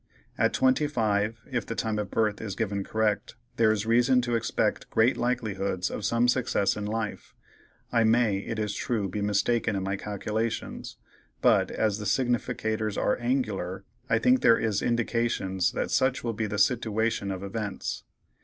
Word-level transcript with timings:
At 0.35 0.51
25, 0.53 1.41
if 1.51 1.63
the 1.63 1.75
time 1.75 1.99
of 1.99 2.09
birth 2.09 2.41
is 2.41 2.55
given 2.55 2.83
correct, 2.83 3.35
there 3.57 3.71
is 3.71 3.85
reason 3.85 4.19
to 4.21 4.33
expect 4.33 4.89
great 4.89 5.15
likelihoods 5.15 5.91
of 5.91 6.05
some 6.05 6.27
success 6.27 6.75
in 6.75 6.87
life; 6.87 7.35
I 7.91 8.03
may, 8.03 8.39
it 8.39 8.57
is 8.57 8.73
true, 8.73 9.07
be 9.07 9.21
mistaken 9.21 9.75
in 9.75 9.83
my 9.83 9.97
calculations, 9.97 10.97
but 11.39 11.69
as 11.69 11.99
the 11.99 12.05
significators 12.05 12.97
are 12.99 13.19
angular, 13.19 13.83
I 14.09 14.17
think 14.17 14.41
there 14.41 14.57
is 14.57 14.81
indications 14.81 15.71
that 15.73 15.91
such 15.91 16.23
will 16.23 16.33
be 16.33 16.47
the 16.47 16.57
sitiwation 16.57 17.31
of 17.31 17.43
events. 17.43 18.03